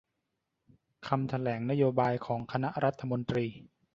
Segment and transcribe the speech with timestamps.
[1.07, 3.45] คำแถลงนโยบายของคณะรัฐมนตรี